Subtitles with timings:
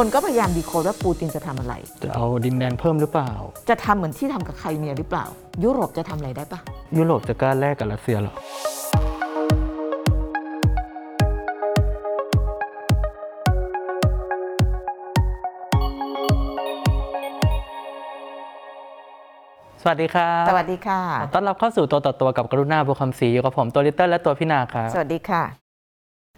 [0.00, 3.32] คนก็พยายามดีโคดว่าปูตินจะทำอะไร จะเอาดินแดนเพิ่มหรือเปล่า
[3.68, 5.24] จะทำเหมือนที่ทำกับใครเมียหรือเปล่า
[5.64, 6.60] ยุโรปจะทำอะไรได้ปะ
[6.96, 8.34] ยุโรปจะกล้าแลกกับรัสเซียเหรอ
[19.82, 25.63] สวัสดีครับสวัสดีค่ะขอต้อนรับเข้าสู่ตัวต่อตัวกับกรุณาบุคคำศรีอยู่กับผมตัวลิตเติ้ลและตัวพี่นาครับ สวัสดีค่ะ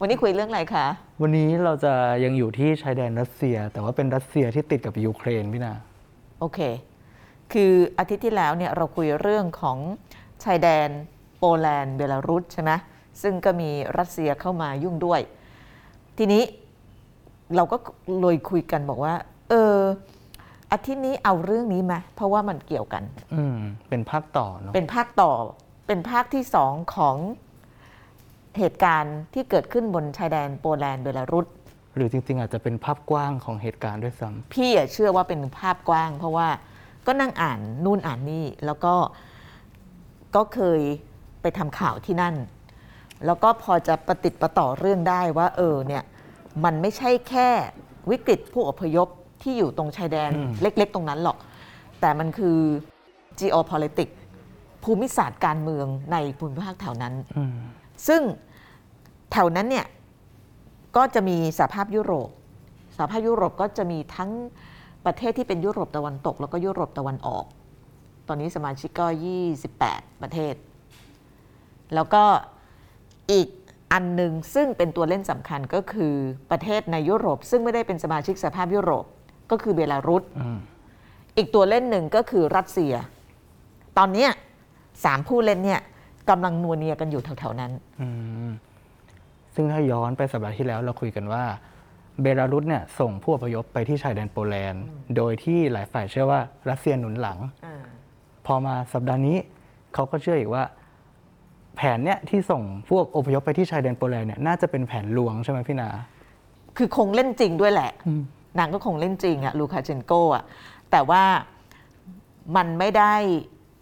[0.00, 0.86] วันนี้คุยเรื่องอะไรคะ
[1.22, 1.92] วันนี้เราจะ
[2.24, 5.74] ยังอยู่ที่ชายแดนรัสเซีย แต่ว่าเป็นรัสเซียที่ติดกับยูเครนพี่นา
[6.40, 6.58] โอเค
[7.52, 9.78] คืออาทิตย์ที่แล้วเนี่ยเราคุยเรื่องของ
[10.44, 10.88] ชายแดน
[11.38, 12.72] โปแลนด์เบลารุสใช่ไหม
[13.22, 15.20] ซึ่งก็มีรัสเซียเข้ามายุ่งด้วย
[16.18, 16.42] ทีนี้
[17.56, 17.76] เราก็
[18.20, 19.14] เลยคุยกันบอกว่า
[19.50, 19.78] เออ
[20.72, 23.02] อาทิตย์นี้เอาเรื่องนี้ไหมเพราะว่ามันเกี่ยวกัน
[23.34, 23.58] อืม
[23.90, 25.32] เป็นภาคต่อเนาะเป็นภาคต่อ
[25.86, 27.16] เป็นภาคที่สองของ
[28.58, 31.46] เหตุการณ์ที่เกิดขึ้นบนชายแดนโปแลนด์เบลารุส
[31.96, 36.48] หรือจริง ๆ อาจจะเป็นภาพกว้างของเหตุการณ์ด้วยซ้ำพี่อะเชื่อว่าเป็นภาพกว้าง เพราะว่า
[37.06, 38.94] ก็นั่งอ่านนู่นอ่านนี่ แล้วก็
[40.36, 40.80] ก็เคย
[41.42, 42.34] ไปทำข่าวที่นั่น
[43.26, 46.02] แล้วก็พอจะประติดประต่อเรื่องได้ว่าเออเนี่ย
[46.64, 47.48] มันไม่ใช่แค่
[48.10, 49.08] วิกฤตผู้อพยพ
[49.42, 51.38] ที่อยู่ตรงชายแดนอืมเล็ก ๆ ตรงนั้นหรอก
[52.00, 52.58] แต่มันคือ
[53.40, 54.16] geopolitics
[54.84, 57.54] ภูมิศาสตร์การเมืองในภูมิภาคแถวนั้นอืม
[58.08, 58.22] ซึ่ง
[59.32, 59.86] แถวนั้นเนี่ย
[60.96, 62.28] ก็จะมีสหภาพยุโรป
[62.96, 64.30] สหภาพยุโรปก็จะมีทั้ง
[65.06, 67.44] ประเทศที่เป็นยุโรปตะวันตก แล้วก็ยุโรปตะวันออก
[68.28, 69.06] ตอนนี้สมาชิกก็
[69.64, 70.54] 28 ประเทศ
[71.94, 72.22] แล้วก็
[73.32, 73.48] อีก
[73.92, 76.14] อันหนึ่งซึ่งเป็นตัวเล่นสำคัญก็คือ
[76.50, 79.04] ประเทศในยุโรป ซึ่งไม่ได้เป็นสมาชิกสหภาพยุโรป
[79.50, 80.58] ก็คือเบลารุสอืม
[81.36, 82.94] อีกตัวเล่นหนึ่งก็คือรัสเซีย
[83.98, 84.30] ตอนเนี้ย
[85.04, 85.80] สามผู้เล่นเนี่ย
[86.30, 88.06] กำลังนัวเนียกันอยู่แถวๆนั้นอื
[88.46, 88.50] ม
[89.56, 91.44] ซึ่งถ้าย้อนไปสัปดาห์ที่แล้วเราคุยกันว่า
[92.22, 94.84] เบลารุสเนี่ยส่งผู้อพยพไปที่ชายแดนโปแลนด์
[95.16, 96.40] โดยที่หลายฝ่ายเชื่อว่า
[96.70, 97.38] รัสเซียหนุนหลัง
[98.46, 99.36] พอมาสัปดาห์นี้
[99.94, 100.64] เขาก็เชื่ออีกว่า
[101.76, 105.88] แผนเนี่ยที่ส่งพวกอพยพไปที่ชายแดนโปแลนด์เนี่ยน่าจะเป็นแผนลวงใช่ไหมพี่นา
[106.76, 108.22] คือคงเล่นจริงด้วยแหละอืม
[108.58, 110.44] นางก็คงเล่นจริงอะลูคาเชนโกอะ
[110.90, 111.22] แต่ว่า
[112.56, 113.14] มันไม่ได้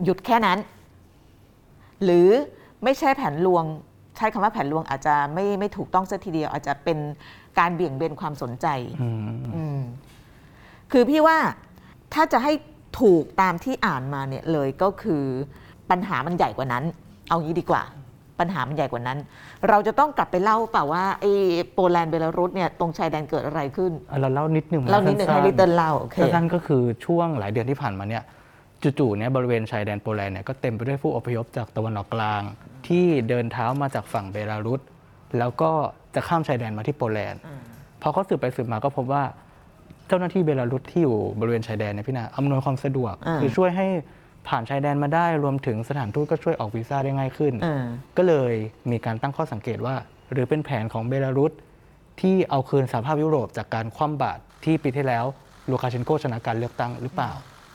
[0.04, 0.58] หยุดแค่นั้น
[2.04, 2.28] หรือ
[2.84, 3.64] ไม่ใช่แผนลวง
[4.16, 6.98] ใช้คำว่าแผนลวงอาจจะไม่ไม่ถูกต้องซะทีเดียว อาจจะเป็น
[7.58, 8.66] การเบี่ยงเบนความสนใจ
[9.02, 9.18] อืม
[9.56, 9.80] อืม
[10.92, 11.38] คือพี่ว่า
[12.14, 12.52] ถ้าจะให้
[13.00, 15.24] ถูกตามที่อ่านมาเนี่ยเลยก็คือ
[15.90, 16.84] ปัญหามันใหญ่กว่านั้น
[17.28, 17.82] เอางี้ดีกว่า
[18.40, 19.18] ปัญหามันใหญ่กว่านั้น
[19.68, 21.32] เราจะต้องกลับไปเล่าเปล่าว่าไอ้
[21.74, 28.22] โปแลนด์เบลารุสเนี่ยตรงชายแดนเกิดอะไรขึ้นเอาเราเล่านิดหนึ่งะเล่านิดหนึ่งให้สั้นๆลิตเติ้ลเล่าโอเคสั้นๆก็คือช่วงหลายเดือนที่ผ่านมาเนี่ย
[28.98, 32.42] จู่ๆเนี่ยบริเวณชายแดนโปแลนด์เนี่ยก็เต็มไปด้วยผู้อพยพจากตะวันออกกลาง
[32.88, 34.80] ที่เดินเท้ามาจากฝั่งเบลารุส
[35.38, 35.70] แล้วก็
[36.14, 37.40] จะข้ามชายแดนมาที่โปแลนด์
[38.02, 39.22] พอเขาสืบไปสืบมาก็พบว่า
[40.08, 43.86] เจ้าหน้าที่เบลารุสที่อยู่บริเวณชายแดนเนี่ยพี่นาอำนวยความสะดวกอ่าคือช่วยให้
[44.48, 47.84] ผ่านชายแดนมาได้รวมถึงสถานทูตก็ช่วยออกวีซ่าได้ง่ายขึ้นอ่า
[48.16, 48.52] ก็เลย
[48.90, 49.94] มีการตั้งข้อสังเกตว่า
[50.32, 51.52] หรือเป็นแผนของเบลารุส
[52.20, 55.24] ที่เอาคืนสหภาพยุโรปจากการคว่ำบาตรที่ปีที่แล้ว
[55.70, 57.30] ลูคาเชนโกชนะการเลือกตั้งหรือเปล่า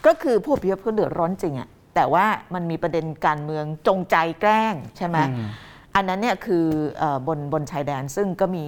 [0.05, 1.69] ก็คือผู้อพยพเขาเดือดร้อนจริงอะ
[1.99, 5.47] แต่ว่ามันมีประเด็นการเมืองจงใจแกล้งใช่ไหมอืม
[5.95, 6.65] อันนั้นเนี่ยคือ
[6.99, 8.65] เออบนบนชายแดนซึ่งก็มี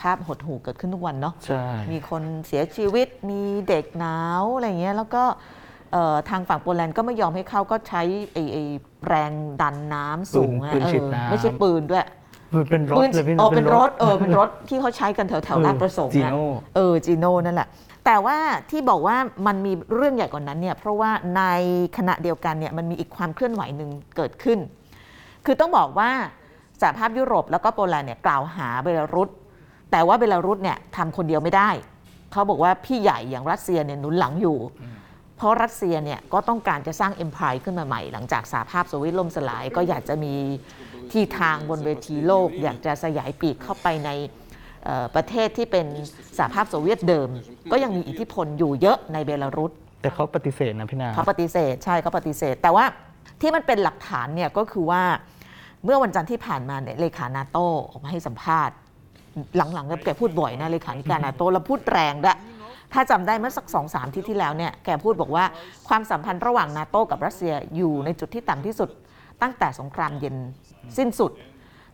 [0.00, 5.22] ภาพหดหู่เกิดขึ้นทุกวันเนาะใช่มีคนเสียชีวิตมีเด็กหนาวอะไรเงี้ยแล้วก็
[5.92, 8.02] เอ่อทางฝั่งโปแลนด์ก็ไม่ยอมให้เข้าก็ใช้
[8.32, 8.64] ไอ้ไอ้
[9.08, 12.04] แรงดันน้ำสูงอะปืนเอฉีดอน้ำไม่ใช่ปืนด้วย
[12.54, 16.44] มันเป็นรถปืนเลยพี่อ๋อเป็นรถเออเป็นรถที่เขาใช้กันแถวแถวเออลาดประสงค์จีอะโน่
[16.76, 17.68] เออจีโน่นั่นแหละ
[18.10, 18.38] แต่ว่า
[18.70, 21.42] ที่บอกว่ามันมีเรื่องใหญ่กว่านั้นเนี่ยเพราะว่าใน
[21.98, 24.58] ขณะเดียวกันเนี่ยมันมีอีกความเคลื่อนไหวหนึ่งเกิดขึ้น
[25.44, 26.10] คือต้องบอกว่า
[26.80, 29.28] สหภาพยุโรปแล้วก็โปแลนด์เนี่ยกล่าวหาเบลารุส
[29.90, 31.70] แต่ว่าเบลารุสเนี่ยทำคนเดียวไม่ได้
[32.32, 34.58] เขาบอกว่าพี่ใหญ่อย่างรัสเซียเนี่ยหนุนหลังอยู่
[35.36, 40.34] เพราะรัสเซียเนี่ยก็ต้องการจะสร้างเอ็มพายขึ้นมาใหม่ หลังจากสหภาพโซเวียตล่มสลายก็อยากจะมี
[41.12, 44.10] ที่ทางบนเวทีโลก อยากจะสยายปีกเข้าไปใน
[45.16, 45.86] ประเทศที่เป็น
[46.38, 47.28] สหภาพโซเวียตเดิม
[47.72, 49.72] ก็ยังมีอิทธิพลอยู่เยอะในเบลารุส
[50.02, 52.84] แต่เขาปฏิเสธนะพี่นาเขาปฏิเสธใช่เขาปฏิเสธ แต่ว่า
[53.40, 55.02] ที่มันเป็นหลักฐานเนี่ยก็คือว่า
[55.84, 57.58] เมื่อวันจันทร์ที่ผ่านมาเนี่ยเลขานาโต
[57.90, 58.74] ออกมาให้สัมภาษณ์
[59.56, 62.38] หลังๆก็แกพูดบ่อยนะเลขาธิการนาโตแล้วพูดแรงด้วย
[62.92, 65.44] ถ้าจำได้เมื่อสักสองสามที่ที่แล้วเนี่ยแกพูดบอกว่า
[65.88, 68.90] ความสัมพันธ์ระหว่างนาโตกับรัสเซียอยู่ในจุดที่ต่ำที่สุด
[69.42, 70.36] ตั้งแต่สงครามเย็น
[70.98, 71.32] สิ้นสุด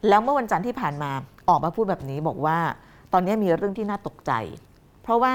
[0.08, 1.10] แล้วเมื่อวันจันทร์ที่ผ่านมา
[1.48, 2.58] ออกมาพูดแบบนี้บอกว่า
[3.14, 4.32] ตอนนี้มีเรื่องที่น่าตกใจ
[5.02, 5.34] เพราะว่า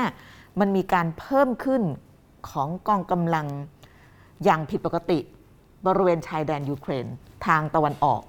[0.59, 1.83] มันมีการเพิ่มขึ้น
[2.49, 3.47] ของกองกำลัง
[4.43, 5.19] อย่างผิดปกติ
[5.87, 7.05] บริเวณชายแดนยูเครน
[7.47, 8.21] ทางตะวันออก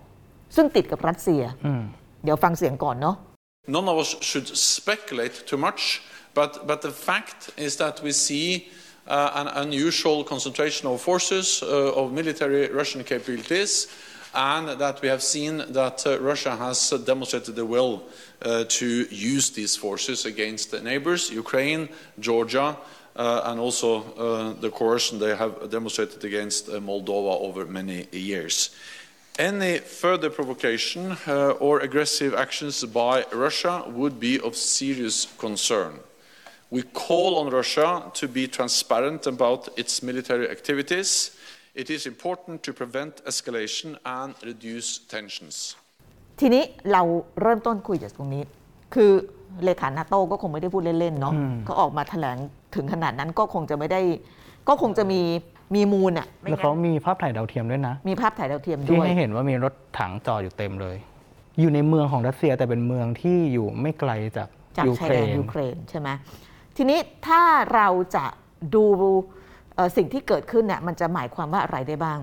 [0.56, 1.82] ซึ่งติดกับรัสเซียอืม
[2.24, 3.16] เดี๋ยวฟังเสียงก่อนเนาะ
[3.74, 5.82] None of us should speculate too much
[6.34, 8.68] But, but the fact is that we see
[9.06, 13.88] uh, an unusual concentration of forces, uh, of military Russian capabilities,
[14.34, 18.04] and that we have seen that uh, Russia has demonstrated the will
[18.42, 21.88] uh, to use these forces against the neighbors, Ukraine,
[22.18, 22.76] Georgia,
[23.16, 28.70] uh, and also uh, the coercion they have demonstrated against uh, Moldova over many years.
[29.38, 36.00] Any further provocation uh, or aggressive actions by Russia would be of serious concern.
[36.70, 41.36] We call on Russia to be transparent about its military activities.
[41.82, 45.56] It is important to prevent escalation and reduce tensions.
[46.40, 46.62] ทีนี้
[46.92, 47.02] เรา
[47.42, 48.42] เริ่มต้นคุยจากตรงนี้
[48.94, 49.10] คือ
[49.64, 51.34] เลขานาโต้ก็คงไม่ได้พูดเล่นๆเนาะ
[51.64, 52.36] เขาออกมาแถลง
[52.74, 54.00] ถึงขนาดนั้นก็คงจะไม่ได้
[54.68, 55.20] ก็คงจะมี
[55.74, 60.96] มีมูลอะแล้วไม่งั้เขามีภาพถ่ายดาวเทียมด้วยนะ มีภาพถ่ายดาวเทียมที่ด้วยให้เห็นว่ามีรถถังจอดอยู่เต็มเลย
[61.60, 66.08] อยู่ในเมืองของรัสเซียแต่เป็นเมืองที่อยู่ไม่ไกลจากจากยูชาเคยรแดนนยูเครนใช่ไหม
[66.76, 67.42] ทีนี้ถ้า
[67.74, 68.24] เราจะ
[68.74, 69.39] ดูเอ่อ
[69.96, 72.20] สิ่งที่เกิดขึ้นเนี่ยมันจะหมายความว่าอะไรได้บ้าง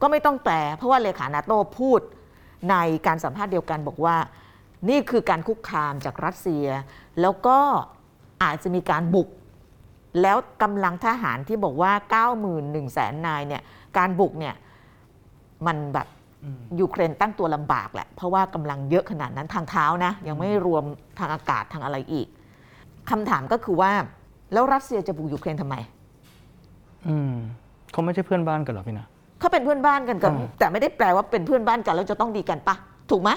[0.00, 2.00] ก็ไม่ต้องแปล เพราะว่าเลขานาโต้พูด
[2.70, 4.16] ในการสัมภาษณ์เดียวกันบอกว่า
[4.88, 6.66] นี่คือการคุกคามจากรัสเซีย
[7.20, 7.58] แล้วก็
[8.42, 9.28] อาจจะมีการบุก
[10.22, 11.92] แล้วกำลังทหารที่บอกว่า
[12.42, 13.62] 91แสนนายเนี่ย
[13.98, 14.54] การบุกเนี่ย
[15.66, 16.08] มันแบบ
[16.80, 20.84] ยูเครนตั้งตัวลำบากแหละ เพราะว่ากำลังเยอะขนาดนั้นทางเท้านะ ยังไม่รวม
[21.18, 22.26] ทางอากาศทางอะไรอีก
[23.10, 23.92] คำถามก็คือว่า
[24.52, 25.76] แล้วรัสเซียจะบุกยูเครนทำไม
[27.08, 27.32] อืม
[27.92, 29.06] เขาไม่ใช่เพื่อนบ้านกันเหรอพี่นะ
[29.40, 32.74] เขาเป็นเพื่อนบ้านกันกับอ่า แต่ไม่ได้แปลว่าเป็นเพื่อนบ้านกันแล้วจะต้องดีกันปะ
[33.10, 33.30] ถูกไหม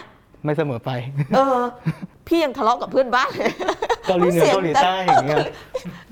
[0.44, 0.91] ไม่เสมอไป
[1.35, 1.59] เออ
[2.27, 3.51] พี่ยังทะเลาะกับเพื่อนบ้านเลย
[4.07, 5.45] เกาหลีเหนือเกาหลีใต้อย่างเงี้ย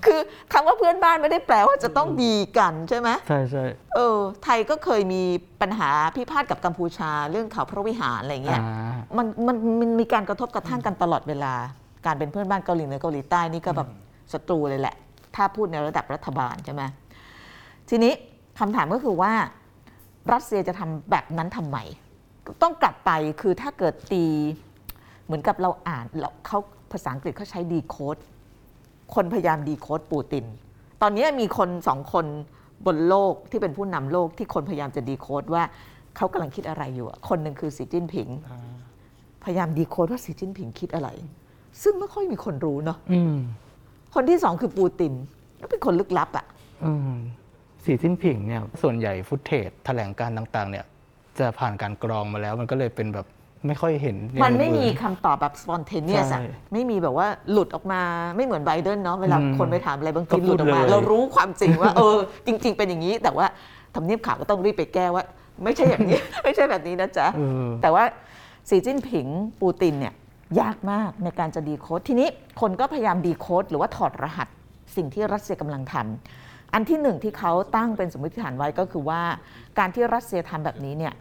[0.05, 0.19] คือ
[0.53, 3.63] คำว่าเพื่อนบ้านไม่ได้แปลว่าจะต้องดีกันใช่ไหม ใช่ใช่
[3.95, 5.23] เออไทยก็เคยมี
[5.61, 11.53] ปัญหาพิพาทกับกัมพูชาเรื่องเขาพระวิหารอะไรเงี้ยอ่ามันมันมันมีการกระทบกระทั่งกันตลอดเวลา
[12.05, 13.87] การเป็นเพื่อนบ้านเกาหลีเหนือเกาหลีใต้นี่ก็แบบ
[14.33, 14.95] ศัตรูเลยแหละ
[15.35, 16.81] ถ้าพูดในระดับรัฐบาลใช่ไหม
[17.89, 18.13] ทีนี้
[18.59, 19.33] คำถามก็คือว่า
[20.33, 21.77] รัสเซียจะทำแบบนั้นทำไม
[22.61, 24.25] ต้องกลับไปคือถ้าเกิดตี
[25.25, 26.59] เหมือนกับเราอ่านเราเขา
[26.91, 28.17] ภาษาอังกฤษเขาใช้ดีโคด
[29.15, 30.45] คนพยายามดีโคดปูติน
[31.01, 32.25] ตอนนี้มีคนสองคน
[32.85, 35.63] บนโลกที่เป็นผู้นำโลกที่คนพยายามจะดีโคดว่า
[36.15, 38.29] เขากำลังคิดอะไรอยู่อะคนหนึ่งคือสีจิ้นผิง
[39.43, 41.09] พยายามดีโคดว่าสีจิ้นผิงคิดอะไร
[41.81, 43.35] ซึ่งไม่ค่อยมีคนรู้เนาะอืม
[44.13, 45.13] คนที่สองคือปูติน
[45.61, 46.45] ก็เป็นคนลึกลับอะ
[46.85, 46.91] อื
[47.83, 50.85] มสีจิ้นผิงเนี่ยส่วนใหญ่ฟุตเทจแถลงการณ์ต่างๆ เนี่ย
[51.39, 53.27] จะผ่านการกรองมาแล้วมันก็เลยเป็นแบบ
[53.67, 56.43] ไม่ค่อยเห็นในมันไม่มีอื่คำตอบแบบ spontaneous อะใช่
[56.73, 58.01] ไม่มีแบบว่าหลุดออกมา
[58.35, 62.15] ไม่เหมือนไบเดนเนาะเวลาอืมคนไปถามอะไรบางทีก็หพูลุดดออกมาเลยเรารู้ความจริงว่าเออ
[62.45, 63.45] จริง ๆ เป็นอย่างนี้ แต่ว่า
[63.95, 65.23] ทำเนียบข่าวก็ต้องรีบไปแก้ว่า
[65.63, 68.03] ไม่ใช่อย่างนี้ ไม่ใช่แบบนี้นะจ๊ะเออแต่ว่า
[68.69, 69.27] สีจิ้นผิง
[69.61, 70.13] ปูตินเนี่ย
[70.59, 72.27] ยากมากในการจะดีโค้ดทีนี้
[72.61, 74.47] คนก็พยายามดีโค้ดหรือว่าถอดรหัส
[74.95, 76.05] สิ่งที่รัสเซียกำลังทำ
[76.73, 79.21] อันที่หนึ่งที่เขาตั้งเป็นสมมติฐานไว้ก็คือว่า
[79.79, 81.13] การที่รัสเซียทำแบบนี้เนี่ย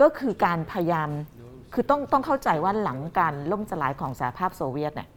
[0.00, 1.08] ก็คือการพยายาม
[1.74, 5.08] คือต้องต้องเข้าใจว่าหลังการล่มสลายของสหภาพโซเวียตเนี่ย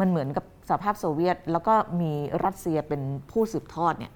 [0.00, 2.12] มันเหมือนกับสหภาพโซเวียต แล้วก็มี
[2.44, 4.12] รัสเซียเป็นผู้สืบทอดเนี่ย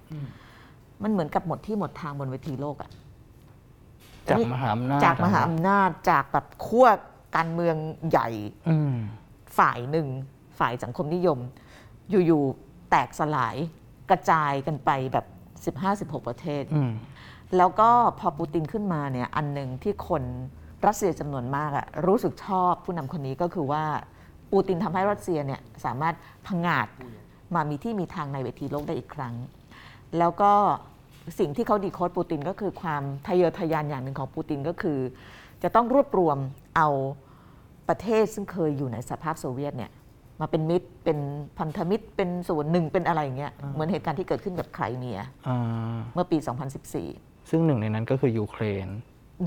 [1.02, 2.90] มันเหมือนกับหมดที่หมดทางบนเวทีโลกอะ
[4.30, 6.86] จากมหาอำนาจจากมหาอำนาจจากแบบขั้ว
[7.36, 7.76] การเมือง
[8.10, 8.28] ใหญ่
[8.68, 8.94] อืม
[9.58, 10.06] ฝ่ายหนึ่ง
[10.58, 11.38] ฝ่ายสังคมนิยม
[12.10, 13.56] อยู่ๆแตกสลาย
[14.10, 15.26] กระจายกันไปแบบ
[15.76, 16.92] 15-16 ประเทศอืม
[17.56, 20.22] แล้วก็พอปูตินขึ้นมาเนี่ยอันหนึ่งที่คน
[20.86, 23.84] รัสเซียจำนวนมากอะรู้สึกชอบผู้นำคนนี้ก็คือว่า
[24.52, 26.14] ปูตินทำให้รัสเซียเนี่ยสามารถ
[26.46, 26.86] พังงาด
[27.54, 29.34] มามีที่มีทางในเวทีโลกได้อีกครั้ง
[30.18, 30.52] แล้วก็
[31.38, 34.98] สิ่งที่เขาดีโคดปูตินก็คือความทะเยอทะยานอย่างหนึ่งของปูตินก็คือ
[35.62, 36.38] จะต้องรวบรวม
[36.76, 36.88] เอา
[37.88, 39.90] ประเทศซึ่งเคยอยู่ในสหภาพโซเวียตเนี่ย
[40.40, 41.18] มาเป็นมิตรเป็น
[41.58, 45.58] พันธมิตรเป็นส่วนหนึ่งเป็นอะไรอย่างเงี้ยเหมือนเหตุการณ์ที่เกิดขึ้นกับไครเมียอ่า
[46.14, 46.38] เมื่อปี
[46.92, 48.88] 2014 ซึ่งหนึ่งในนั้นก็คือยูเครน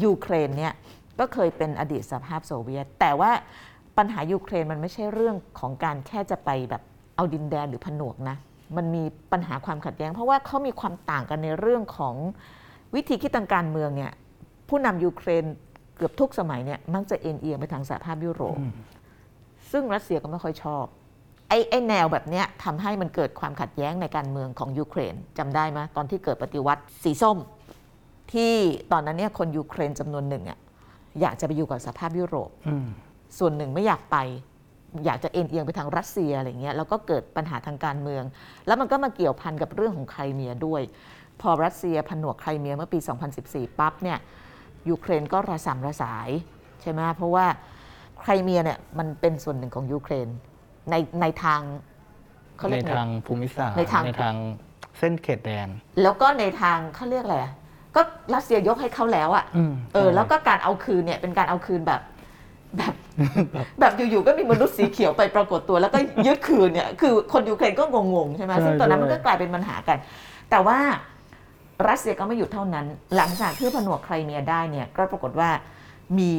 [0.04, 0.74] ยูเครนเนี่ย
[1.20, 3.32] ก็เคยเป็นอดีตสหภาพโซเวียต แต่ว่า
[3.98, 6.82] ปัญหายูเครนมันไม่ใช่เรื่องของการแค่จะไปแบบ
[7.16, 8.38] เอาดินแดนหรือผนวกนะ
[8.78, 12.16] มันมีปัญหาความขัดแย้ง เพราะว่าเขามีความต่างกันในเรื่องของ
[12.96, 14.12] วิธีคิดทางการเมืองเนี่ย
[14.70, 15.44] ผู้นำยูเครน
[15.98, 18.58] เกือบทุกสมัยเนี่ยมักจะเอ็นเอียงไปทางสหภาพยุโรป
[19.74, 20.86] ซึ่งรัสเซียก็ไม่ค่อยชอบ
[21.50, 27.38] ไอ้ไอ้แนวแบบเนี้ยทำให้มันเกิดความขัดแย้งในการเมืองของยูเครนจำได้ไหมตอนที่เกิดปฏิวัติสีส้ม
[28.34, 28.54] ที่
[28.92, 30.60] ตอนนั้นเนี่ยคนยูเครนจำนวนหนึ่งอะ
[31.22, 32.88] อยากจะไปอยู่กับสหภาพยุโรปอืม
[33.38, 34.18] ส่วนหนึ่งไม่อยากไป
[35.06, 38.24] อยากจะเอ็นเอียงไปทางรัสเซียอะไรเงี้ยแล้วก็เกิดปัญหาทางการเมือง
[38.68, 40.82] แล้วมันก็มาเกี่ยวพันกับเรื่องของไครเมียด้วย
[41.42, 43.00] พอรัสเซียผนวกไครเมียเมื่อปี
[43.40, 44.18] 2014 ปั๊บเนี่ย
[44.90, 46.30] ยูเครนก็ระส่ำระสาย
[46.82, 47.46] ใช่ไหมเพราะว่า
[48.24, 50.28] ไครเมียเนี่ยมันเป็นส่วนหนึ่งของยูเครน
[50.90, 51.62] ในในทาง
[52.58, 54.36] เขาในเรียกไง ทางภูมิศาสตร์ในทางในทาง
[55.00, 55.68] เส้นเขตแดน
[56.02, 57.54] แล้วก็ในทางเขาเรียกอะไรอะ
[57.96, 58.02] ก็
[58.36, 62.02] รัสเซียยกให้เขาแล้วอะอืมเออใช่แล้วก็การเอาคืนเนี่ยเป็นการเอาคืนแบบ
[62.78, 62.94] แบบ
[63.80, 67.84] แบบอยู่ๆก็มีมนุษย์สีเขียวไปปรากฏตัว แล้วก็ยึดคืนเนี่ย คือคนยูเครนก็
[68.16, 69.98] งงๆใช่ไหมซึ่งตอนนั้นมันก็กลายเป็นปัญหากัน
[70.50, 70.80] แต่ว่า
[71.88, 75.50] รัสเซียก็ไม่หยุดเท่านั้น หลังจากที่ผนวกไครเมียได้เนี่ย ก็ปรากฏว่า
[76.20, 76.34] มี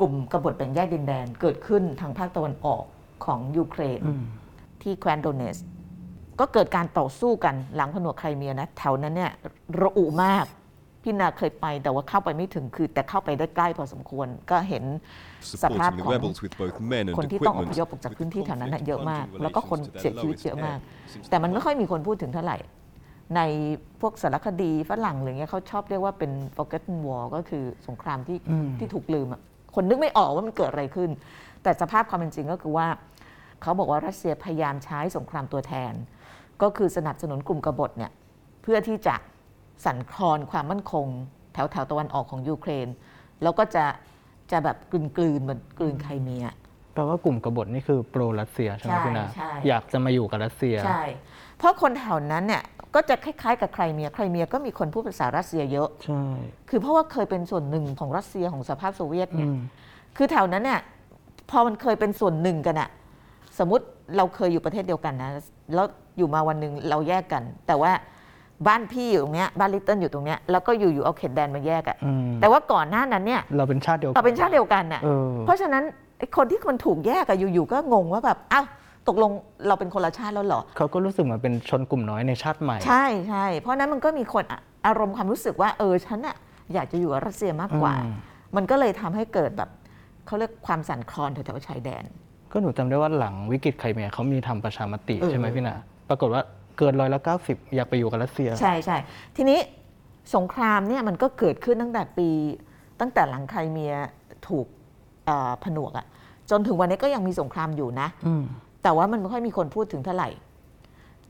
[0.00, 2.84] กลุ่มกบฏแบ่งแยกดินแดนเกิดขึ้นทางภาคตะวันออก
[3.24, 4.22] ของยูเครนอืม
[4.82, 5.58] ที่แคว้นโดเนส
[6.40, 9.32] ก็เกิดการต่อสู้กันหลังผนวกไครเมียนะแถวนั้นเนี่ย
[9.80, 10.46] ระอุมาก
[11.02, 14.84] พี่นาเคยไปแต่ว่าเข้าไปไม่ถึงคือแต่เข้าไปได้ใกล้พอสมควรก็เห็น
[15.62, 17.70] supporting the rebels with both men and คนที่ต้องอ equipment.
[17.70, 22.58] พยพออกจากพื้นที่แถวนั้นน่ะ With เยอะมาก conflict แล้วก็คน plunging เสียชีวิต relations เยอะ to their มาก lowest ebb แต่มันไม่ค่อยมีคนพูดถึงเท่าไหร่
[23.36, 23.40] ใน
[24.00, 29.40] พวกสารคดีฝรั่งอะไรเงี้ยเขาชอบเรียกว่าเป็น forgotten war ก็คือสงครามที่อืมที่ถูกลืมอะ
[29.74, 31.10] คนนึกไม่ออกว่ามันเกิดอะไรขึ้น
[31.62, 32.88] แต่สภาพความเป็นจริงก็คือว่า
[33.62, 35.92] เขาบอกว่ารัสเซียพยายามใช้สงครามตัวแทน
[36.62, 38.10] ก็คือสนับสนุนกลุ่มกบฏเนี่ย
[38.62, 39.14] เพื่อที่จะ
[39.84, 41.06] สั่นคลอนความมั่นคง
[41.52, 42.88] แถวแถวตะวันออกของยูเครน
[43.42, 43.84] แล้วก็จะ
[44.52, 46.46] จะแบบกลืนกลืนๆเหมือนกลืนไครเมีย
[46.94, 51.02] แปลว่ากลุ่มกบฏนี่คือ pro รัสเซียใช่ไหมใช่พี่นาใช่อยากจะมาอยู่กับรัสเซีย ใช่
[51.56, 52.62] เพราะคนแถวนั้นเนี่ย
[52.94, 56.22] ก็จะคล้ายๆ กับไครเมียไครเมียก็มีคนพูดภาษารัสเซียเยอะ ใช่
[56.68, 59.58] คือเพราะว่าเคยเป็นส่วนหนึ่งของรัสเซียของสหภาพโซเวียตอืเนี่ยม
[60.16, 60.80] คือแถวนั้นเนี่ย
[61.50, 62.88] พอมันเคยเป็นส่วนหนึ่งกันอะ
[63.58, 63.84] สมมติ
[64.16, 65.30] เราเคยอยู่ประเทศเดียวกันนะ
[65.74, 65.86] แล้ว
[66.18, 67.92] อยู่มาวันหนึ่งเราแยกกัน แต่ว่า
[68.66, 75.82] บ้านพี่อยู่ตรงเนี้ยบ้านลิตเติ้ลอยู่ตรงเนี้ยแล้วก็อยู่ๆเอาเขตแดนมาแยกอะอืมแต่ว่าก่อนหน้านั้นเนี่ยเราเป็นชาติเดียวกัเราเป็นชาติเดียวกันน่ะเออ เพราะฉะนั้น
[76.18, 78.66] ไอ้คนที่มันถูกแยกอะอยู่ๆก็งงว่าแบบอ้าว
[79.10, 79.32] ตกลง
[79.66, 86.36] เราเป็นคนละชาติแล้วเหรอ เขาก็รู้สึกเหมือนเป็นชนกลุ่มน้อยในชาติใหม่ ใช่ใช่เพราะฉะนั้นมันก็มีคนอะอารมณ์ความรู้สึกว่าเออฉันอะ
[86.74, 88.12] อยากจะอยู่กับรัสเซียมากกว่า อืม
[88.56, 89.70] มันก็เลยทำให้เกิดแบบ
[90.26, 92.04] เขาเรียกความสั่นคลอนแถวๆชายแดน
[92.52, 95.76] ก็หนูจำได้ว่าหลังวิกฤตไครเมียเขามีทำประชามติเออ ใช่ไหมพี่นา
[96.08, 96.42] ปรากฏว่า
[96.78, 98.96] เกินร้อยละเก้าสิบอยากไปอยู่กับรัสเซีย ใช่ใช่
[99.36, 99.58] ทีนี้
[100.34, 102.28] สงครามเนี่ยมันก็เกิดขึ้นตั้งแต่ปี
[103.00, 103.94] ตั้งแต่หลังไครเมีย
[104.48, 104.66] ถูก
[105.26, 106.06] เอ่อผนวกอะ
[106.50, 108.44] จนถึงวันนี้ก็ยังมีสงครามอยู่นะ อืม
[108.82, 110.28] แต่ว่ามันไม่ค่อยมีคนพูดถึงเท่าไหร่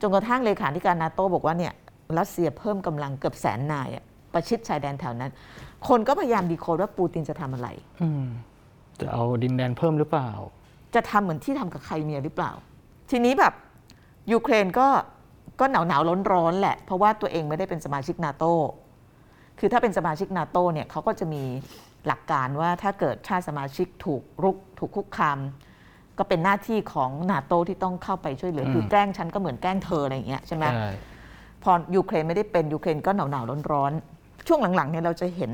[0.00, 1.72] จนกระทั่งเลขาธิการนาโต้บอกว่าเนี่ย
[2.18, 5.30] รัสเซียเพิ่มกำลังเกือบแสนนายอะประชิดชายแดนแถวนั้น
[5.88, 7.68] คนก็พยายามดีโคดว่าปูตินจะทำอะไร
[8.02, 8.26] อืม
[9.00, 10.30] จะเอาดินแดนเพิ่มหรือเปล่า
[10.94, 12.52] จะทำเหมือนที่ทำกับไครเมียหรือเปล่า
[13.10, 13.54] ทีนี้แบบ
[14.32, 14.88] ยูเครนก็
[15.60, 18.44] ก็หนาวหนาวร้อนร้อนๆแหละ เพราะว่าตัวเองไม่ได้เป็นสมาชิกนาโต
[19.58, 21.42] คือถ้าเป็นสมาชิกนาโตเนี่ยเขาก็จะมี
[22.06, 25.38] หลักการว่าถ้าเกิดชาติสมาชิกถูกรุกถูกคุกคาม
[26.18, 30.90] ก็เป็นหน้าที่ของนาโตที่ต้องเข้าไปช่วยเหลืออืม คือแกล้งฉันก็เหมือนแกล้งเธออะไรอย่างเงี้ยใช่ไหม ใช่
[31.62, 35.52] พอยูเครนไม่ได้เป็นยูเครนก็หนาวหนาวร้อนร้อนๆ ช่วงหลังๆเนี่ยเราจะเห็น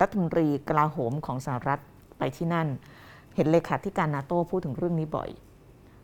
[0.00, 1.80] รัฐมนตรีกลาโหมของสหรัฐ
[2.18, 2.66] ไปที่นั่น
[3.36, 5.30] เห็นเลขาธิการนาโต้พูดถึงเรื่องนี้บ่อย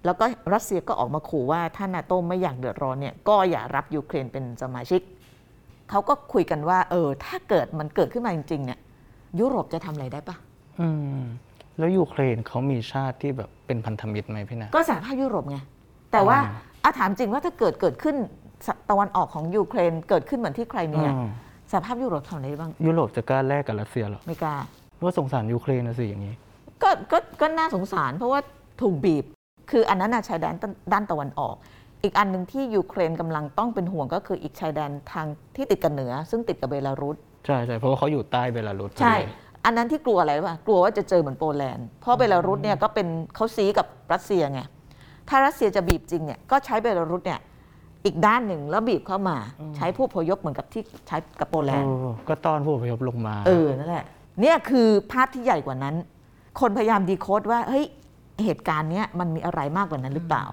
[0.04, 5.00] แล้วก็รัสเซียก็ออกมาขู่ว่าถ้านาโต้ไม่อยากเดือดร้อนเนี่ยก็อย่ารับยูเครนเป็นสมาชิก
[5.90, 8.78] เขาก็คุยกันว่า เออ ถ้าเกิดมันเกิดขึ้นมาจริงๆเนี่ย
[9.40, 10.36] ยุโรปจะทำอะไรได้ปะ
[10.80, 10.88] อื
[11.20, 11.22] ม
[11.78, 15.58] แล้วยูเครนเขามีชาติที่แบบเป็นพันธมิตรไหมพี่นา ก็สหภาพยุโรปไง
[16.12, 18.16] แต่ว่าอืม อาถามจริงว่าถ้าเกิดเกิดขึ้น
[18.90, 21.28] ตะวันออกของยูเครนเกิดขึ้นเหมือนที่ไครเมียอืม
[21.70, 24.56] สหภาพยุโรปทำอะไรได้บ้างยุโรปจะกล้าแลกกับรัสเซียเหรอไม่กล้า
[25.02, 26.34] ว่าสงสารยูเครนนะสิอย่างนี้
[26.82, 28.40] ก็ก็ก็น่าสงสารเพราะว่า
[28.80, 29.24] ถูกบีบ
[29.70, 30.54] คืออันนั้นน่ะชายแดน
[30.92, 31.54] ด้านตะวันออก
[32.02, 35.26] อีกอันหนึ่งที่ยูเครนกำลังต้องเป็นห่วงก็คืออีกชายแดนทาง
[35.56, 39.16] ที่ติดกับเหนือ ซึ่งติดกับเบลารุส ใช่ใช่เพราะว่าเขาอยู่ใต้เบลารุสพอดีใช่
[39.64, 44.60] อันนั้นที่กลัวอะไรป่ะกลัวว่าจะเจอเหมือนโปแลนด์เพราะเบลารุสเนี่ยก็เป็นเขาซีกับรัสเซียไง
[45.28, 47.40] ถ้ารัสเซียจะบีบจริงเนี่ยก็ใช้เบลารุสเนี่ย
[48.04, 49.36] อีกด้านหนึ่งแล้วบีบเข้ามา
[49.76, 54.04] ใช้ผู้อพยพเหมือนกับที่ใช้กับโปแลนด์เออก็ต้อนผู้อพยพลงมา เออนั่นแหละ
[54.40, 55.94] เนี่ยคือภาพที่ใหญ่กว่านั้น
[56.60, 57.84] คนพยายามดีโคดว่าเฮ้ย
[58.44, 60.44] เหตุการณ์เนี้ยมันมีอะไรมากกว่านั้นหรือเปล่า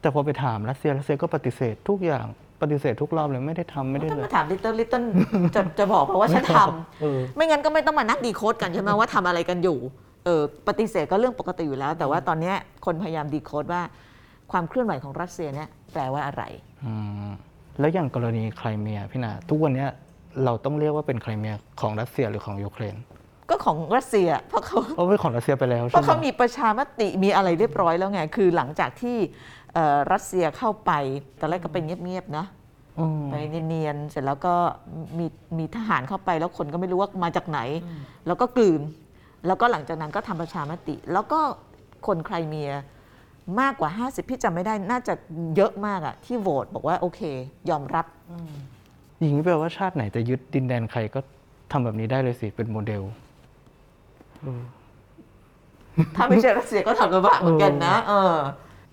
[0.00, 2.26] แต่พอไปถามรัสเซียรัสเซียก็ปฏิเสธทุกอย่าง
[2.62, 5.04] ปฏิเสธทุกรอบเลยไม่ได้ทำไม่ได้ถ้าเลมายถามลิตเติ้ลลิตเติ้ล
[5.54, 6.58] จะจะบอกเพราะว่าฉันท
[7.00, 9.78] เออำไม่งั้นก็ไม่ต้องมานักดีโคดกันใช่ไหมว่าทำอะไรกันอยู่
[10.24, 13.82] เออปฏิเสธก็เรื่องปกติอยู่แล้ว แต่ว่าตอนเนี้ยคนพยายามดีโคดว่า
[14.52, 16.42] ความเคลื่อนไหวของรัสเซียเนี่ยแปลว่าอะไร
[16.84, 16.92] อื
[17.28, 17.30] ม
[17.80, 19.88] แล้วอย่างกรณีไครเมียพี่นาทุกวันเนี้ย
[20.44, 22.96] เราต้องเรียกว่าเป็นไครเมียของรัสเซียหรือของยูเครน
[23.50, 29.30] ก็ของรัสเซียเพราะเขา เพราะเป็นของรัสเซียไปแล้วเพใช่ราะไหม เขามีประชามติมีอะไรเรียบร้อยแล้วไง คือหลังจากที่เอ่
[29.61, 29.61] อ
[30.12, 30.92] รัสเซียเข้าไป
[31.40, 32.46] ตอนแรกก็เป็นเงียบๆนะ
[32.98, 33.34] อืมไป
[33.68, 34.54] เนียนๆเสร็จแล้วก็
[35.18, 35.26] มี
[35.58, 37.60] มีทหารเข้าไปแล้วคนก็ไม่รู้ว่ามาจากไหน
[38.26, 38.80] แล้วก็กลืน
[39.46, 41.40] แล้วก็หลังจากนั้นก็ทำประชามติ แล้วก็
[42.06, 42.70] คนไครเมีย
[43.60, 45.14] มากกว่า 50 พี่จำไม่ได้น่าจะ
[45.56, 47.20] เยอะมากอะที่โหวตบอกว่าโอเค
[47.70, 48.06] ยอมรับ
[49.18, 51.20] อย่างนี้แปลว่าชาติไหนจะยึดดินแดนใครก็
[51.72, 53.02] ทำแบบนี้ได้เลยสิ เป็นโมเดล
[56.16, 58.36] ถ้าไม่ใช่รัสเซียก็ทำลำบากเหมือนกันนะ เออ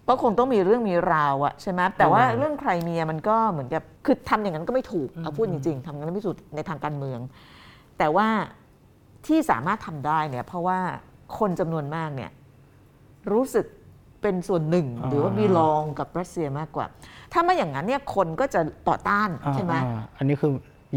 [0.10, 7.20] ก็คงต้องมีเรื่องมีราวอะใช่ไหมแต่ว่าอืมเรื่องใครเมียมันก็เหมือนกับคือทำอย่างนั้นก็ไม่ถูกเอาพูดจริง ๆทำอย่างนั้นไม่ถูกในทางการเมือง
[7.98, 8.28] แต่ว่า
[9.28, 10.80] ที่สามารถทำได้เนี่ย เพราะว่า
[11.40, 12.32] คนจำนวนมากเนี่ย
[13.32, 13.66] รู้สึก
[14.22, 16.86] เป็นส่วนหนึ่ง หรือว่ามีลองกับรัสเซียมากกว่า
[17.34, 20.52] ถ้าไม่อย่างนั้นเนี่ยคนก็จะต่อต้านใช่ไหมอ่าอันนี้คือ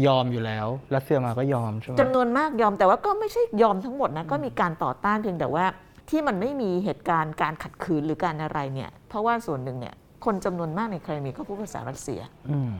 [0.05, 5.65] ยอมอยู่แล้ว รัสเซียมาก็ยอมใช่ไหมจำนวนมากยอมแต่ว่าก็ไม่ใช่ยอมทั้งหมดนะก็มีการต่อต้านเพียงแต่ว่า
[6.13, 12.71] ที่มันไม่มีเหตุการณ์การขัดขืนหรือการอะไรเนี่ย เพราะว่าส่วนหนึ่งเนี่ยคนจำนวนมากในไครเมียก็พูดภาษารัสเซียอืม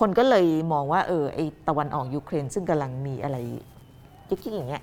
[0.08, 1.38] นก็เลยมองว่าเออไอ
[1.68, 3.36] ตะวันออกยูเครน ซึ่งกำลังมีอะไร
[4.28, 4.82] ยิกๆอย่างเงี้ย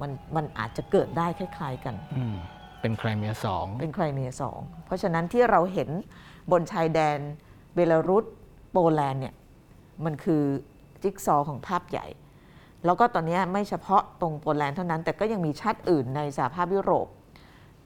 [0.00, 2.36] มันมันอาจจะเกิดได้คล้าย ๆ กันอืม
[2.80, 5.88] เป็นไครเมียสองเป็นไครเมียสองเพราะฉะนั้นที่เราเห็น
[6.52, 7.18] บนชายแดน
[7.74, 8.24] เบลารุส
[8.72, 9.34] โปแลนด์เนี่ย
[10.04, 10.42] มันคือ
[11.02, 12.06] จิ๊กซอว์ของภาพใหญ่
[12.84, 17.06] แล้วก็ตอนนี้ไม่เฉพาะตรงโปแลนด์เท่านั้น แต่ก็ยังมีชาติอื่นในสหภาพยุโรป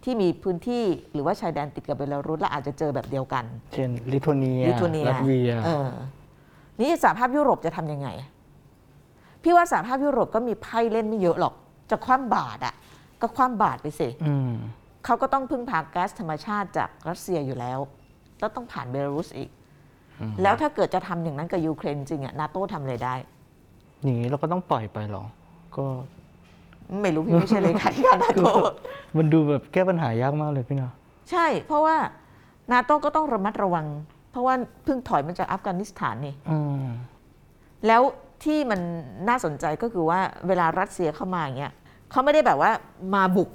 [0.04, 5.88] ที่มีพื้นที่หรือว่าชายแดนติดกับเบลารุสและอาจจะเจอแบบเดียวกัน เช่นลิทัวเนียลิทัวเนียลัตเวียเออ
[6.80, 8.08] นี่สหภาพยุโรปจะทำยังไง
[9.42, 11.54] พี่ว่าสหภาพยุโรปก็มีไพ่เล่นไม่เยอะหรอก
[11.90, 12.74] จะคว่ำบาตรอะ
[13.22, 14.52] ก็คว่ำบาตรไปสิอืม
[15.04, 17.78] เขาก็ต้องพึ่งพาก๊าซธรรมชาติจากรัสเซียอยู่แล้ว
[18.38, 19.50] แล้วต้องผ่านเบลารุสอีก
[20.42, 23.14] แล้วถ้าเกิดจะทำอย่างนั้นกับยูเครนจริงอะนาโต้ทำอะไรได้
[24.02, 25.24] อย่างนี้เราก็ต้องปล่อยไปเหรอ
[25.76, 25.84] ก็
[27.02, 28.52] ไม่รู้พี่ไม่ใช่เลยค่ะที่การนาโต้
[29.16, 30.92] มันดูแบบแก้ปัญหายากมากเลยพี่นะ
[31.30, 31.96] ใช่ เพราะว่า
[32.72, 33.86] นาโต้ก็ต้องระมัดระวัง
[34.30, 36.86] เพราะว่าเพิ่งถอยมาจากอัฟกานิสถานนี่อืม
[37.86, 38.02] แล้ว
[38.44, 38.80] ที่มัน
[39.28, 41.72] น่าสนใจก็คือว่าเวลารัสเซียเข้ามาอย่างเงี้ย
[42.10, 42.70] เขาไม่ได้แบบว่า
[43.14, 43.50] มาบุก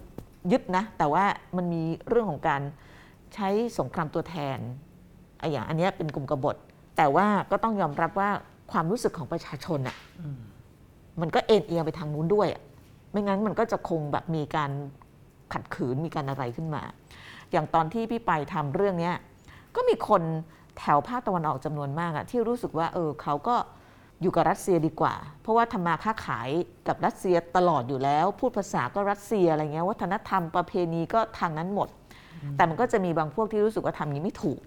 [0.51, 1.23] ยึดนะ แต่ว่า
[1.57, 2.61] มันมีเรื่องของการ
[3.33, 4.57] ใช้สงครามตัวแทน
[5.39, 6.55] ไอ้อย่างอันเนี้ยเป็นกลุ่มกบฏ
[6.97, 8.29] แต่ว่าก็ต้องยอมรับว่า
[8.71, 9.95] ความรู้สึกของประชาชนอะ
[11.21, 12.61] มันก็เอ็นเอียงไปทางนู้นด้วยอะ
[13.11, 14.71] ไม่งั้นมันก็จะคงแบบมีการ
[15.53, 16.83] ขัดขืนมีการอะไรขึ้นมา
[17.51, 19.15] อย่างตอนที่พี่ไปทำเรื่องเนี้ย
[19.75, 20.21] ก็มีคน
[20.77, 23.55] แถวภาคตะวันออกจำนวนมากอะที่รู้สึกว่าเออเขาก็
[24.21, 26.49] อยู่กับรัสเซียดีกว่า เพราะว่าทำมาค้าขาย
[26.87, 31.89] กับรัสเซียตลอดอยู่แล้ว พูดภาษาก็รัสเซียอะไรเงี้ยวัฒนธรรมประเพณีก็ทางนั้นหมด
[32.55, 34.59] แต่มันก็จะมีบางพวกที่รู้สึกว่าทำอย่างนี้ไม่ถูก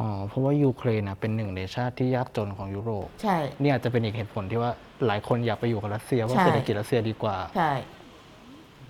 [0.00, 4.70] อ๋อเพราะว่ายูเครนนะเป็นหนึ่งในชาติที่ยากจนของยุโรปใช่นี่อาจจะเป็นอีกเหตุผลที่ว่า
[5.06, 7.70] หลายคนอยากไปอยู่กับรัสเซียว่าใช่ เศรษฐกิจรัสเซียดีกว่า ใช่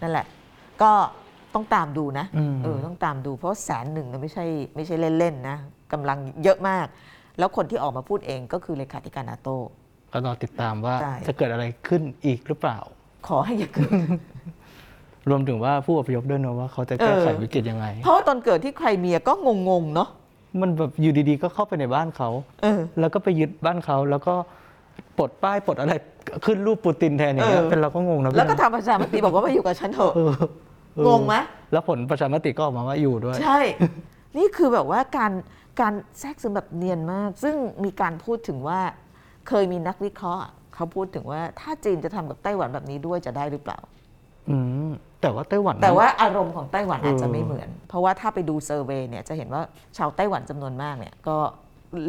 [0.03, 0.27] นั่นแหละ
[0.83, 0.92] ก็
[1.55, 4.44] ต้องตามดูนะอืม เออต้องตามดูเพราะแสนหนึ่งนะไม่ใช่
[4.77, 5.57] ไม่ใช่เล่นๆนะ
[5.92, 6.87] กำลังเยอะมาก
[7.38, 9.49] แล้วคนที่ออกมาพูดเองก็คือเลขาธิการนาโต
[10.12, 12.79] ก็รอติดตามว่าใช่ จะเกิดอะไรขึ้นอีกหรือเปล่า
[13.29, 13.90] ขอให้อย่าเกิด
[15.31, 19.33] รวมถึงว่าผู้อพยพด้วยเนอะว่าเขาจะแก้ไขเออ วิกฤตยังไง เพราะว่าตอนเกิดที่ใครเมียก็
[19.68, 20.09] งงๆเนาะ
[20.61, 22.29] มันแบบอยู่ดีๆ ก็เข้าไปในบ้านเขา
[22.63, 24.35] เออ แล้วก็ไปยึดบ้านเขา แล้วก็
[25.19, 25.93] ปลดป้ายปลดอะไร
[26.45, 30.33] ขึ้นรูปปูตินแทนอย่างเงี้ยเออ เป็นเราก็งงนะแล้วก็พี่นะทำประชามติบอกว่ามาอยู่กับฉันเถอะ เออ
[30.97, 31.35] เอองงไหม
[31.73, 33.59] แล้วผลประชามติก็ออกมาว่าอยู่ด้วย ใช่
[34.39, 35.33] นี่คือแบบว่าการ
[35.81, 38.81] การแทรกซึมแบบเนียนมาก ซึ่งมีการพูดถึงว่า
[39.49, 43.79] เคยมีนักวิเคราะห์ เขาพูดถึงว่าถ้าจีนจะทำกับไต้หวันแบบนี้ด้วยจะได้หรือเปล่า
[44.51, 44.78] อืม
[45.22, 49.62] แต่ว่าไต้หวัน แต่ว่าอารมณ์ของไต้หวันอาจจะเออไม่เหมือน เพราะว่าถ้าไปดูเซอร์เวยเนี่ยจะเห็นว่า
[49.96, 51.37] ชาวไต้หวันจำนวนมากเนี่ยก็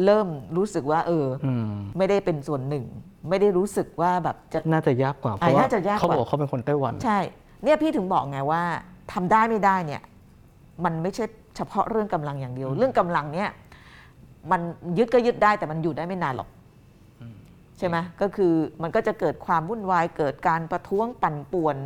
[0.04, 2.84] เริ่มรู้สึกว่า เอออืมไม่ได้เป็นส่วนหนึ่ง
[3.28, 7.18] ไม่ได้รู้สึกว่าแบบจะน่าจะยากกว่าเพราะว่าน่าจะยากกว่าเขาบอกเขาเป็นคนไต้หวัน ใช่
[7.64, 8.62] เนี่ยพี่ถึงบอกไงว่า
[9.12, 10.02] ทำได้ไม่ได้เนี่ย
[10.84, 11.24] มันไม่ใช่
[11.56, 13.50] เฉพาะเรื่องกำลังอย่างเดียว เรื่องกำลังเนี่ย
[14.50, 14.60] มัน
[14.98, 16.48] ยึดก็ยึดได้แต่มันอยู่ได้ไม่นานหรอก
[17.78, 21.76] ใช่ไหมก็คือมันก็จะเกิดความวุ่นวายเกิดการประท้วงปั่นป่วน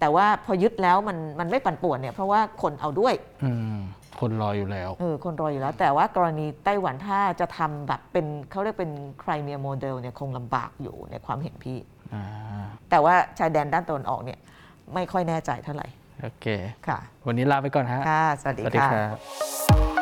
[0.00, 3.76] แต่ว่าพอยึดแล้วมันมันไม่ปั่นป่วนเนี่ยเพราะว่าคนเอาด้วยอืม
[4.20, 11.78] คนรออยู่แล้วเออคนรออยู่แล้ว แต่ว่ากรณีไต้หวันถ้าจะทำแบบเป็นเขาเรียกเป็นไครเมียโมเดลเนี่ยคงลำบากอยู่ในความเห็นพี่
[12.14, 12.24] อ่า
[12.90, 14.38] แต่ว่าชายแดนด้านตะวันออกเนี่ย
[14.94, 15.86] ไม่ค่อยแน่ใจเท่าไหร่
[16.22, 16.46] โอเค
[16.88, 19.16] ค่ะ วันนี้ลาไปก่อนฮะค่ะสวัสดีสวัสดีค่ะครั
[19.92, 19.95] บ